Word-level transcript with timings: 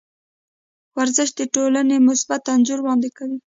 ورزش 0.97 1.29
د 1.39 1.41
ټولنې 1.55 1.97
مثبت 2.09 2.41
انځور 2.53 2.79
وړاندې 2.81 3.09
کوي. 3.17 3.39